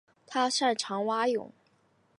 [0.25, 1.53] 他擅长蛙泳。